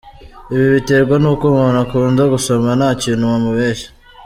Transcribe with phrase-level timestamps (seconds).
[0.53, 3.89] Ibi biterwa n’uko, umuntu ukunda gusoma nta kintu wamubeshya.